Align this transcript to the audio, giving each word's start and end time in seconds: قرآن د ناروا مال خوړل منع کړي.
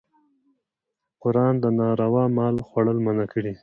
قرآن 1.23 1.53
د 1.63 1.65
ناروا 1.79 2.25
مال 2.37 2.55
خوړل 2.67 2.97
منع 3.05 3.25
کړي. 3.33 3.53